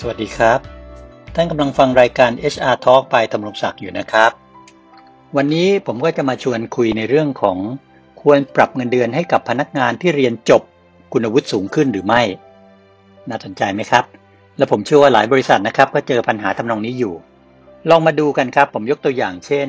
[0.00, 0.60] สวัสดีครับ
[1.34, 4.30] ท่านกำลังฟังรายการ HR Talk ไปตำรงศักดิ์อยู่นะครับ
[5.36, 7.58] วันนี้ผมก็จะมาชวนคุยในเรื่องของ
[8.22, 10.62] ควรปรับเงินเดือนให้กับพนักงานที่เรียนจบ
[11.12, 12.22] คุณวุฒิสูงขึ้นหรือไม่
[13.28, 14.04] น่าสนใจไหมครับ
[14.56, 17.14] และผมเชื่อว่าหลายบริษัทนะครับก็เจอปัญหาทำนองนี้อยู่
[17.90, 19.68] ลองมาดูกันครับ ผมยกตัวอย่างเช่น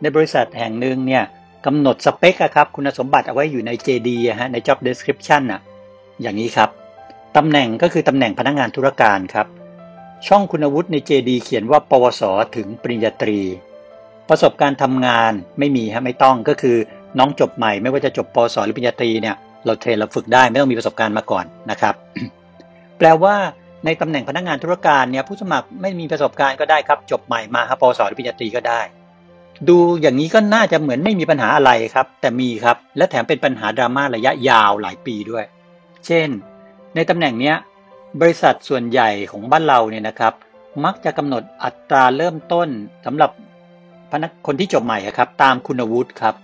[0.00, 1.24] ในบริษัทแห่งหนึ่งเนี่ย
[1.66, 4.08] กำหนดสเปคครับคุณสมบัติเอาไว้อยู่ใน JD
[4.40, 5.60] ฮะใน Job Description อะ
[6.22, 6.70] อย่างนี้ครับ
[7.36, 9.46] ตำแหน่งก็คือตำแหน่งพนักงานธุรการครับ
[10.26, 12.22] ช่องคุณวุฒิใน JD เขียนว่า ปวส
[12.56, 13.40] ถึงปริญญาตรี
[14.28, 16.76] ประสบการณ์ทำงานไม่มีฮะไม่ต้องก็คือ
[17.18, 21.94] น้องจบใหม่ไม่ว่าจะจบปวสหรือปริญญาตรีเนี่ยเราเทรนเราฝึกได้ไม่ต้องมีประสบการณ์มาก่อนนะครับ
[22.98, 23.34] แปลว่า
[23.84, 28.80] ในตำแหน่งพนักงานธุรการเนี่ยผู้สมัครไม่มีประสบการณ์ก็ได้ครับ จบใหม่มาครับปวสหรือปริญญาตรีก็ได้
[29.68, 35.44] ดูอย่างนี้ก็น่าจะเหมือนไม่มีปัญหาอะไรครับ แต่มีครับและแถมเป็นปัญหาดราม่าระยะยาวหลายปีด้วย
[36.06, 36.28] เช่น
[36.94, 37.56] ในตำแหน่งเนี้ย
[38.18, 40.34] บริษัทส่วนใหญ่ของบ้านเราเนี่ยนะครับ
[40.84, 42.68] มักจะกำหนดอัตราเริ่มต้น
[43.06, 43.30] สำหรับ
[44.10, 46.34] พนักคนที่จบใหม่ครับ ตามคุณวุฒิครับ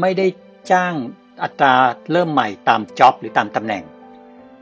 [0.00, 0.26] ไม่ได้
[0.70, 0.94] จ้าง
[1.42, 1.74] อัตรา
[2.12, 3.82] เริ่มใหม่ตามจ็อบหรือตามตำแหน่ง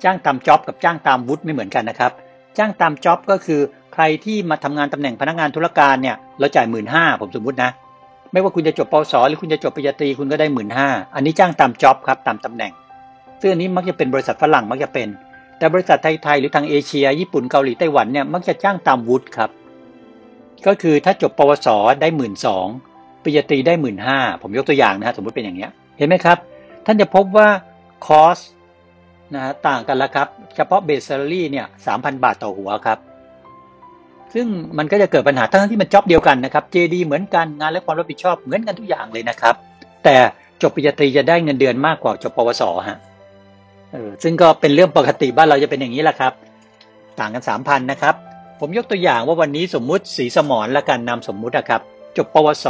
[0.05, 2.13] จ้างตามจ็อบกับจ้างตามวุฒิไม่เหมือนกันนะครับ
[2.59, 3.61] จ้างตามจ็อบก็คือ
[3.95, 7.71] ใครที่มาทำงานตำแหน่งพนักงานธุรการเนี่ยเราจ่ายหมื่นห้าผมสมมุตินะ
[8.33, 12.73] ไม่ว่าคุณจะจบปวสหรือคุณจะจบปริญญาตรีคุณก็ได้หมื่นห้าอันนี้จ้างตามจ็อบครับตามตำแหน่ง
[13.41, 15.09] ซึ่งอันนี้มักจะเป็นบริษัทฝรั่งมักจะเป็น
[15.59, 19.51] แต่บริษัทไทยๆหรือทางเอเชีย ญี่ปุ่นเกาหลีไต้หวันเนี่ยมักจะจ้างตามวุฒิครับ
[20.67, 21.69] ก็คือถ้าจบปวส
[22.01, 22.67] ได้หมื่นสอง
[23.23, 26.39] ปริญญาตรีได้หมื่นห้าผมยกตัวอย่างนะฮะสมมติเป็นอย่างเงี้ยเห็นไหมครับ
[26.87, 27.49] ท่านจะพบว่า
[28.07, 28.39] คอส
[29.35, 32.99] นะฮะต่างกันแล้วครับ เฉพาะเบสเซอรี่เนี่ยสามพันบาทต่อหัวครับ
[34.35, 34.47] ซึ่ง
[34.79, 39.55] มันก็จะเกิดปัญหาทั้งที่มันจ็อบเดียวกันนะครับ JD เหมือนกันงานและความรับผิดชอบเหมือนกันทุกอย่างเลยนะครับ
[40.05, 40.17] แต่
[40.63, 42.99] จบปริญญาตรีจะได้เงินเดือนมากกว่าจบปวสฮะ
[43.95, 46.33] ออซึ่งก็เป็นเรื่องปกติบ้านเราจะเป็นอย่างนี้แหละครับ
[47.21, 48.15] ต่างกันสามพันนะครับ
[48.61, 51.81] ผมยกตัวอย่างว่าวันนี้สมมุติสีสมอนละกันนามสมมุตินะครับ
[52.17, 52.67] จบปวส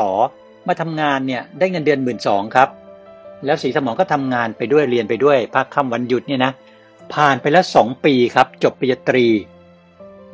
[0.66, 2.68] มาทำงานเนี่ยได้เงินเดือนหมื่นสองครับ
[3.44, 6.52] แล้วสีสมอนก็ทำงานไปด้วยเรียนไปด้วยพักค่ำวันหยุดเนี่ยนะ
[7.14, 9.26] ผ่านไปแล้วสองปีครับ จบปริญญาตรี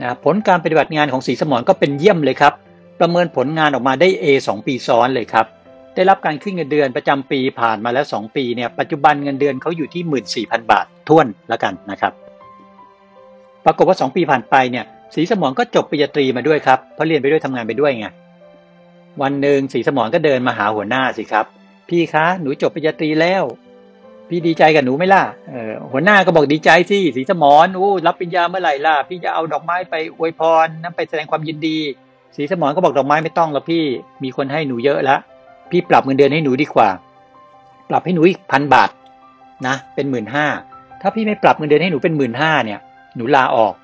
[0.03, 2.53] นะผลการปฏิบัติงานของสีสมอนก็เป็นเยี่ยมเลยครับ
[3.01, 5.47] ประเมินผลงานออกมาได้ A 2 ปีซ้อนเลยครับ
[5.95, 10.03] ได้รับการขึ้นเงินเดือนประจำปีผ่านมาแล้ว 2 ปีเนี่ยปัจจุบันเงินเดือนเขาอยู่ที่
[10.51, 12.13] 14,000 บาทท่วนล้วกันนะครับ
[13.65, 18.07] ปรากฏว่า 2 ปีผ่านไปเนี่ยสีสมองก็จบปริญญาตรีมาด้วยครับเพราะเรียนไปด้วยทำงานไปด้วยไง
[19.23, 21.47] วันหนึ่งสีสมองก็เดินมาหาหัวหน้าสิครับ
[21.89, 23.45] พี่คะหนูจบปริญญาตรีแล้ว
[24.29, 31.79] พี่ดีใจกับหนูไหมล่ะเออหัวหน้าก็บอกดีใจสิสีสมอนโอ้รับปริญญาเมื่อไหร่ล่ะพี่จะเอาดอกไม้ไปอวยพรนั่นไปแสดงความยินดี
[32.37, 33.85] สีสมอนก็บอกดอกไม้ไม่ต้องแล้วพี่
[34.23, 35.21] มีคนให้หนูเยอะแล้ว
[35.73, 36.89] พี่ปรับเงินเดือนให้หนูดีกว่า
[37.91, 38.91] ปรับให้หนูอีกพันบาท
[39.67, 40.47] นะเป็นหมื่นห้า
[41.01, 42.81] ถ้าพี่ไม่ปรับเงินเดือนให้หนูเป็นหมื่นห้าเนี่ย
[43.17, 43.75] หนูลาออก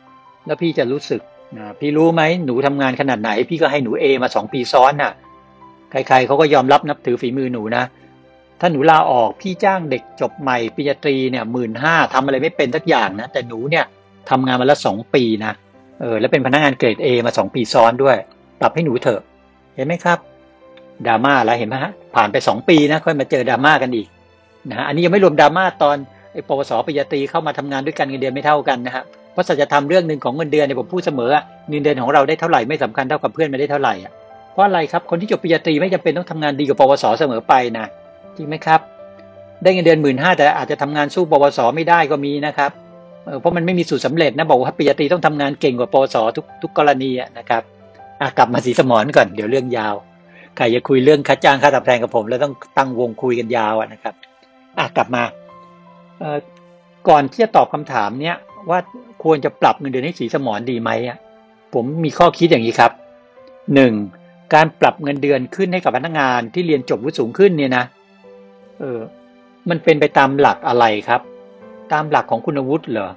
[0.47, 1.21] แล้วพี่จะรู้สึก
[1.59, 5.13] นะพี่รู้ไหมหนูทำงานขนาดไหน พี่ก็ให้หนูเอมาสองปีซ้อนน่ะ
[5.91, 7.85] ใครๆเขาก็ยอมรับนับถือฝีมือหนูนะ
[8.61, 13.85] ถ้าหนูลาออกพี่จ้างเด็กจบใหม่ปริญญาตรีเนี่ยหมื่นห้าทำอะไรไม่เป็นสักอย่างนะแต่หนูเนี่ย
[14.31, 15.53] ทำงานมาแล้วสองปีนะ
[16.01, 18.17] เออแล้วเป็นพนักงานเกรดเอมาสองปีซ้อนด้วย
[18.61, 19.21] ปรับให้หนูเถอะ
[19.75, 20.19] เห็นไหมครับ
[21.07, 24.09] ดราม่าแล้วเห็นไหมฮะผ่านไปสองปีนะค่อยมาเจอดราม่ากันอีก
[24.71, 25.97] นะฮะอันนี้ยังไม่รวมดราม่าตอน
[26.33, 31.31] ไอ้ปวสปริญญาตรีเข้ามาทำงานด้วยกันเงินเดือนไม่เท่ากันนะฮะเพราะสัจธรรมเรื่องหนึ่งของเงินเดือนเนี่ยผมพูดเสมอ
[31.69, 34.13] เงินเดือนของเราได้เท่าไหร่ไม่สำคัญเท่ากับเพื่อนไม่ได้เท่าไหร่อะ
[34.53, 37.87] เพราะอะไรครับคนที่จบปริญญาตรีไม่จำเป็นต้องทำงานดีกว่าปวสเสมอไปนะ
[38.37, 38.81] จริงไหมครับ
[39.63, 42.71] ได้เงินเดือนหมื่นห้าแต่อาจจะทำงานสู้ปวสไม่ได้ก็มีนะครับ
[43.41, 47.63] เพราะมันไม่มีสูตรสาเร็จนะบอกว่าปริญญาตรีต้องทำงานเก่งกว่าปวสทุกทุกกรณีนะครับ
[48.39, 49.95] กลับมาสีสมอนก่อนเดี๋ยวเรื่องยาว
[50.59, 54.15] ใครจะคุยเรื่องค่าจ้างค่าตอบแทนกับผม แล้วต้องตั้งวงคุยกันยาวนะครับ
[54.79, 55.23] อะกลับมา
[57.09, 58.37] ก่อนที่จะตอบคำถามเนี้ย
[58.71, 58.79] ว่า
[59.25, 61.19] ควรจะปรับเงินเดือนให้สีสมอนดีไหมอะ
[61.75, 62.93] ผมมีข้อคิดอย่างนี้ครับ
[63.75, 63.93] หนึ่ง
[64.55, 67.85] การปรับเงินเดือนขึ้นให้กับพนักงานที่เรียนจบวุฒิสูงขึ้นเนี่ยนะ
[68.79, 69.01] เออ
[69.69, 71.21] มันเป็นไปตามหลักอะไรครับ
[71.93, 73.11] ตามหลักของคุณวุฒิเหรอ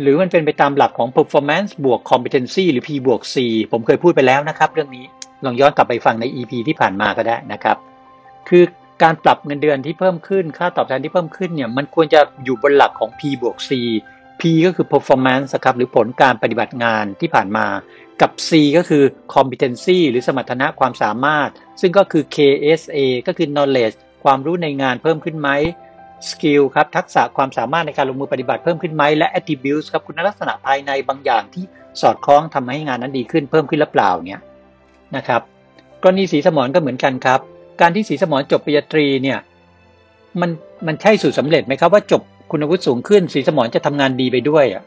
[0.00, 3.36] หรือมันเป็นไปตามหลักของ performance บวก competency หรือ P บวก C
[3.72, 5.06] ผมเคยพูดไปแล้วนะครับ เรื่องนี้
[5.44, 7.76] ลองย้อนกลับไปฟังใน EP ที่ผ่านมาก็ได้นะครับ
[8.48, 8.64] คือ
[9.02, 13.70] การปรับเงินเดือนที่เพิ่มขึ้น ค่าตอบแทนที่เพิ่มขึ้นเนี่ย มันควรจะอยู่บนหลักของ P บวก C
[14.40, 17.66] P ก็คือ performance ครับหรือผลการปฏิบัติงานที่ผ่านมา
[18.20, 19.04] กับ C ก็คือ
[19.34, 21.48] competency หรือสมรรถนะความสามารถ
[21.80, 25.50] ซึ่งก็คือ KSA ก็คือ knowledge ความรู้ในงานเพิ่มขึ้นไหม
[26.30, 31.64] skill ครับทักษะความสามารถในการลงมือปฏิบัติเพิ่มขึ้นไหมและ attributes ครับคุณลักษณะภายในบางอย่างที่
[32.00, 34.40] สอดคล้องทำให้งานนั้นดีขึ้นเพิ่มขึ้นหรือเปล่าเนี่ย
[35.16, 35.42] นะครับ
[36.02, 37.40] กรณีสีสมอนก็เหมือนกันครับ
[37.80, 39.38] การที่สีสมอนจบปริญญาตรีเนี่ย
[40.40, 40.50] มัน
[40.86, 44.82] มันใช่สูตรสาเร็จไหมครับว่าจบคุณวุฒิสูงขึ้น สีสมอนจะทำงานดีไปด้วยอะ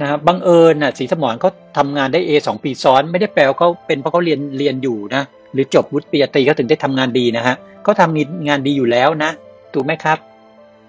[0.00, 5.22] นะฮะบังเอิญน่ะสีสมรเขาทำงานได้ A สองปีซ้อน ไม่ได้แปลว่าเขาเป็นเพราะเขาเรียนเรียนอยู่นะ
[5.52, 9.30] หรือจบวุฒิปริญญาตรีเขาถึงได้ทำงานดีนะฮะเขาทำงานดีอยู่แล้วนะ
[9.74, 10.18] ถูกไหมครับ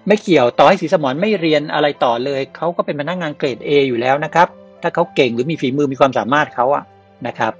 [0.06, 4.48] ไม่เกี่ยวต่อให้สีสมรไม่เรียนอะไรต่อเลยเขาก็เป็นพนักงานเกรด A อยู่แล้วนะครับ
[4.82, 6.84] ถ้าเขาเก่งหรือมีฝีมือมีความสามารถเขาอะ
[7.26, 7.52] นะครับ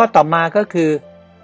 [0.00, 0.90] ข้อต่อมาก็คือ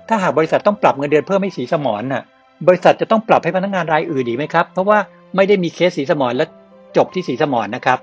[0.09, 2.23] ถ้าหากบริษัทต้องปรับเงินเดือนเพิ่มให้สีสมรน่ะ
[2.67, 4.99] บริษัทจะต้องปรับให้พนักงานรายอื่นอีกไหมครับ เพราะว่า
[5.37, 6.45] ไม่ได้มีเคสสีสมรและ
[6.97, 7.99] จบที่สีสมรนนะครับ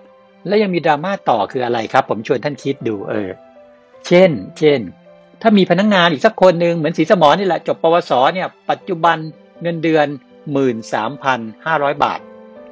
[0.48, 3.30] และยังมีดราม่าต่อคืออะไรครับ ผมชวนท่านคิดดูเออ
[4.08, 4.80] เช่น เช่น
[5.42, 9.18] ถ้ามีพนักงงานอีกสักคนหนึ่งเหมือนสีสมรนี่แหละจบปวสเนี่ย ปัจจุบัน
[9.62, 10.08] เงินเดือน
[10.52, 12.20] หมื่นสามพันห้าร้อยบาท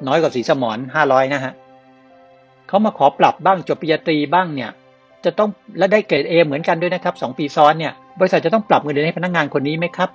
[0.06, 1.52] น้อยกว่าสีสมรห้าร้อยนะฮะ
[2.68, 4.70] เขามาขอปรับบ้างจบปริญญาตรีบ้างเนี่ย
[5.24, 5.48] จะต้อง
[5.78, 10.10] และได้เกรดเอเหมือนกันด้วยนะครับสองปีซ้อนเนี่ยบริษัทจะต้องปรับเงินเดือนให้พนักงานคนนี้ไหมครับ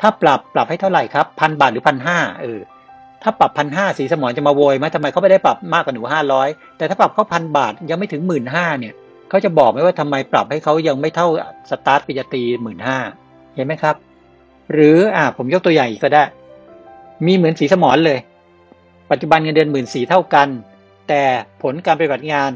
[0.00, 2.58] ถ้าปรับปรับให้เท่าไหร่ครับพันบาทหรือพันห้าเออ
[3.22, 6.48] ถ้าปรับพันห้าสีสมอนจะมาโวยไหมทำไมเขาไม่ได้ปรับมากกว่าหนูห้าร้อย
[6.78, 8.94] แต่ถ้าปรับเขาพันบาทยังไม่ถึงหมื่นห้าเนี่ย
[9.28, 11.28] เขาจะบอกไหมว่าทำไมปรับให้เขายังไม่เท่า
[11.70, 12.98] สตาร์ทปิญาตีหมื่นห้า
[13.54, 13.96] เห็นไหมครับ
[14.72, 16.24] หรืออ่าผมยกตัวอย่างอีกก็ได้
[17.26, 18.18] มีเหมือนสีสมอนเลย
[19.10, 20.48] ปัจจุบันเงินเดือนหมื่นสี่เท่ากัน
[21.08, 21.22] แต่
[21.62, 22.50] ผลการปฏิบัติงาน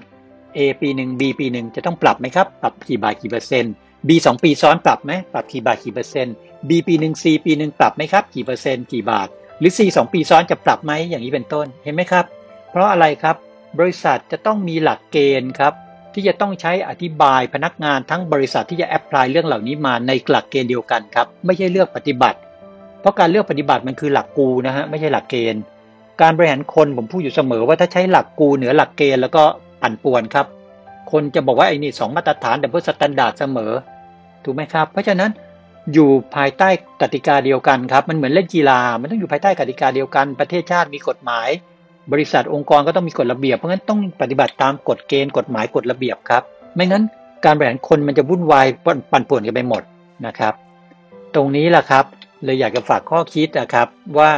[0.57, 3.73] A ปีหนึ่ง B ปีหนึ่งจะต้องปรับไหมครับ ปรับกี่บาทกี่เปอร์เซ็นต์
[4.09, 6.35] B สองปีซ้อนปรับไหมปรับกี่บาทกี่เปอร์เซ็นต์
[6.69, 9.29] B ปีหนึ่ง C ปีหนึ่งปรับไหมครับกี่เปอร์เซ็นต์กี่บาท
[9.59, 12.25] หรือ C สองปีซ้อนจะปรับไหมอย่างนี้เป็นต้นเห็นไหมครับ
[12.71, 13.37] เพราะอะไรครับ
[13.79, 15.73] บริษัทจะต้องมีหลักเกณฑ์ครับ
[16.15, 22.39] ที่จะต้องใช้อธิบายพนักงานทั้งบริษัทที่จะ apply เรื่องเหล่านี้มาในหลักเกณฑ์เดียวกันครับ ไม่ใช่เลือกปฏิบัติ
[23.01, 25.63] เพราะการเลือกปฏิบัติมันคือหลักกูนะฮะไม่ใช่หลักเกณฑ์
[26.23, 29.43] การบริหารคนผมพูดอยู่เสมอว่าถ้าใช้หลักกูเหนือหลักเกณฑ์แล้วก็
[29.83, 30.47] ปั่นป่วนครับ
[31.13, 33.73] คนจะบอกว่าไอ้นี่สองมาตรฐาน double standard เสมอ
[34.45, 35.31] ถูกไหมครับ เพราะฉะนั้น
[35.93, 36.69] อยู่ภายใต้
[37.01, 41.49] กติกาเดียวกันครับ มันเหมือนเล่นกีฬา มันต้องอยู่ภายใต้กติกาเดียวกัน ประเทศชาติมีกฎหมาย
[42.13, 46.43] บริษัทองค์กรก็ต้องมีกฎระเบียบ เพราะงั้นต้องปฏิบัติตามกฎเกณฑ์กฎหมายกฎระเบียบครับ
[46.75, 47.05] ไม่งั้น
[47.45, 49.83] การบริหารคนมันจะวุ่นวายปั่นป่วนกันไปหมด
[50.27, 50.55] นะครับ
[51.35, 52.05] ตรงนี้แหละครับ
[52.45, 53.89] เลยอยากจะฝากข้อคิดนะครับ
[54.19, 54.31] ว่า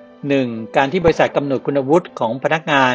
[0.00, 0.76] 1.
[0.76, 2.94] การที่บริษัทกำหนดคุณวุฒิของพนักงาน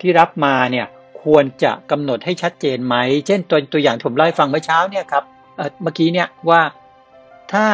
[0.00, 0.86] ที่รับมาเนี่ย
[1.24, 2.96] ควรจะกำหนดให้ชัดเจนไหม
[3.26, 5.24] เช่นตัวตัวอย่างผมเล่าให้ฟังเมื่อเช้าเนี่ยครับ
[5.82, 6.60] เมื่อกี้เนี่ยว่า
[7.52, 7.66] ถ้า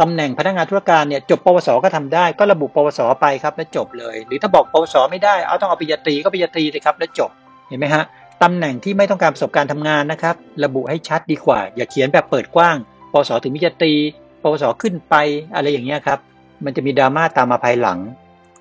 [0.00, 7.30] ตำแหน่งพนักงานธุรการเนี่ยจบปวสก็ทำได้ก็ระบุปวสไปครับแล้วจบเลย หรือถ้าบอกปวสไม่ได้เอาต้องเอาปริญญาตรีก็ปริญญาตรีเลยครับแล้วจบ
[7.68, 8.04] เห็นไหมฮะ
[8.42, 10.34] ตำแหน่งที่ไม่ต้องการประสบการณ์ทำงานนะครับ
[10.64, 12.76] ระบุให้ชัดดีกว่า อย่าเขียนแบบเปิดกว้าง
[13.12, 13.94] ปวสถึงปริญญาตรี
[14.42, 15.14] ปวสขึ้นไป
[15.54, 16.18] อะไรอย่างเงี้ยครับ
[16.64, 17.98] มันจะมีดราม่าตามมาภายหลัง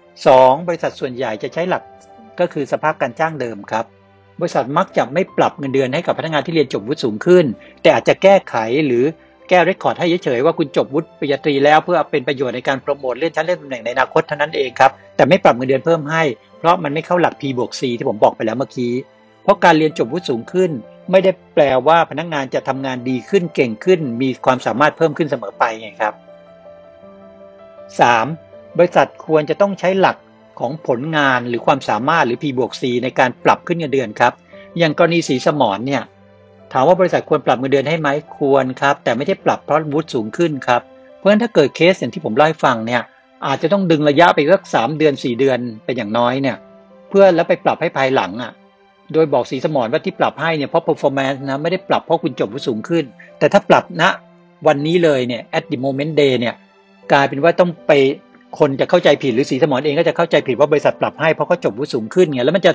[0.03, 0.67] 2.
[0.67, 1.83] บริษัทส่วนใหญ่จะใช้หลัก
[2.39, 3.85] ก็คือสภาพการจ้างเดิมครับ
[4.41, 7.45] บริษัทมักจะไม่ปรับเงินเดือนให้กับพนักงานที่เรียนจบวุฒิสูงขึ้น
[7.81, 8.55] แต่อาจจะแก้ไข
[8.85, 9.03] หรือ
[9.49, 16.23] แก้เรคคอร์ดให้เฉยๆว่าคุณจบวุฒิปริญญาตรีแล้วเพื่อเป็นประโยชน์ในการโปรโมทเลื่อนชั้นเลื่อนตำแหน่งในอนาคตเท่านั้นเองครับแต่ไม่ปรับเงินเดือนเพิ่มให้
[16.59, 18.93] เพราะมันไม่เข้าหลัก P บวก C ที่ผมบอกไปแล้วเมื่อกี้
[19.43, 20.71] เพราะการเรียนจบวุฒิสูงขึ้น
[21.11, 26.13] ไม่ได้แปลว่าพนักงานจะทำงานดีขึ้นเก่งขึ้น มีความสามารถเพิ่มขึ้นเสมอไปไงครับ
[28.05, 28.77] 3.
[28.77, 30.17] บริษัทควรจะต้องใช้หลัก
[30.61, 34.33] ของผลงานหรือความสามารถหรือ P บวก C ในการปรับขึ้นเงินเดือนครับ
[34.77, 36.03] อย่างกรณีสีสมอนเนี่ย
[36.71, 40.81] ถามว่าบริษัทควรปรับเงินเดือนให้ไหมควรครับ แต่ไม่ได้ปรับเพราะวุฒิสูงขึ้นครับ
[41.17, 43.01] เพราะฉะนั้นถ้าเกิดเคสอย่างที่ผมเล่าให้ฟังเนี่ย
[43.47, 46.57] อาจจะต้องดึงระยะไปสักสามเดือนสี่เดือนเป็นอย่างน้อยเนี่ย
[47.09, 48.51] เพื่อแล้วไปปรับให้ภายหลังอะ
[49.13, 53.03] โดยบอกสีสมอนว่าที่ปรับให้เนี่ยเพราะ performance นะไม่ได้ปรับเพราะคุณจบวุฒิสูงขึ้น
[53.39, 54.03] แต่ถ้าปรับณ
[54.67, 56.55] วันนี้เลยเนี่ย at the moment day เนี่ย
[57.11, 57.91] กลายเป็นว่าต้องไป
[58.59, 62.71] คนจะเข้าใจผิดหรือสีสมอนเองก็จะเข้าใจผิดว่าบริษัทปรับให้เพราะเขาจบวุฒิสูงขึ้นไงแล้วมันจะ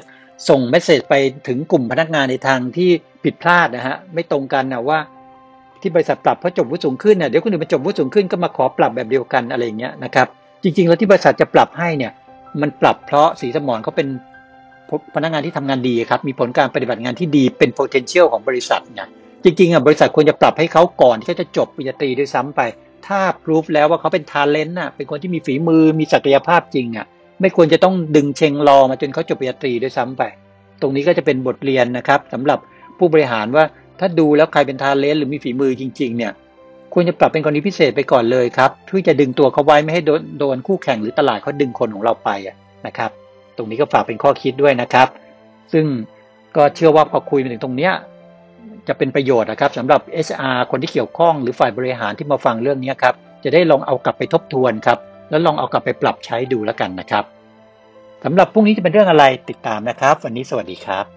[0.49, 1.14] ส่งเมสเซจไป
[1.49, 2.90] ถึงกลุ่มพนักงานในทางที่
[3.25, 4.99] ผิดพลาดนะฮะไม่ตรงกันนะว่า
[5.80, 10.26] ที่บริษัทปรับเพราะจบวุฒิสูงขึ้นเนี่ยเดี๋ยวคนอื่นมาจบวุฒิสูงขึ้นก็มาขอปรับแบบเดียวกันอะไรอย่างเงี้ยนะครับ
[10.62, 12.12] จริง ๆ แล้วที่บริษัทจะปรับให้เนี่ย
[12.61, 14.09] มันปรับเพราะสีสมอนเขาเป็น
[15.14, 19.09] พนักงานที่ทำงานดีครับมีผลการปฏิบัติงานที่ดีเป็น potential ของบริษัทเนี่ย
[19.45, 22.61] จริงๆอะบริษัทควรจะปรับให้เขาก่อนที่เขาจะจบปริญญาตรีด้วยซ้ำไป
[23.06, 27.06] ถ้าพิสูจน์แล้วว่าเขาเป็น talent น่ะ เป็นคนที่มีฝีมือมีศักยภาพจริงอะ
[27.40, 30.22] ไม่ควรจะต้องดึงเชงรอมาจนเขาจบปริญญาตรีด้วยซ้ำไป
[30.80, 32.58] ตรงนี้ก็จะเป็นบทเรียนนะครับสำหรับ
[32.98, 33.64] ผู้บริหารว่า
[34.00, 36.32] ถ้าดูแล้วใครเป็น talent หรือมีฝีมือจริง ๆ เนี่ย
[36.92, 42.30] ควรจะปรับเป็นกรณีพิเศษไปก่อนเลยครับเพื่อจะดึงตัวเขาไว้ไม่ให้โดนโดนคู่แข่งหรือตลาดเขาดึงคนของเราไป
[42.86, 43.10] นะครับ
[43.56, 45.08] ตรงนี้ก็ฝากเป็นข้อคิดด้วยนะครับ
[45.72, 45.84] ซึ่ง
[46.56, 47.92] ก็เชื่อว่าพอคุยมาถึงตรงเนี้ย
[48.88, 53.14] จะเป็นประโยชน์นะครับสำหรับ HR คนที่เกี่ยวข้องหรือฝ่ายบริหารที่มาฟังเรื่องนี้ครับ
[53.44, 54.98] จะได้ลองเอากลับไปทบทวนครับ
[55.30, 57.24] แล้วลองเอากลับไปปรับใช้ดูแล้วกันนะครับ
[58.24, 61.15] สำหรับพรุ่งนี้จะเป็นเรื่องอะไรติดตามนะครับ วันนี้สวัสดีครับ